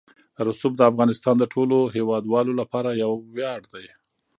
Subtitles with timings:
[0.47, 3.85] رسوب د افغانستان د ټولو هیوادوالو لپاره یو ویاړ دی.